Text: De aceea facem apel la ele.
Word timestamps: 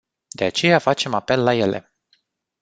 De 0.33 0.43
aceea 0.45 0.79
facem 0.79 1.13
apel 1.13 1.43
la 1.43 1.53
ele. 1.53 1.91